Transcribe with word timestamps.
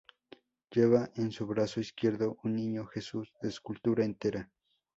Lleva 0.71 1.11
en 1.13 1.31
su 1.31 1.45
brazo 1.45 1.79
izquierdo 1.79 2.39
un 2.41 2.55
Niño 2.55 2.87
Jesús 2.87 3.31
de 3.39 3.49
escultura 3.49 4.03
entera. 4.03 4.49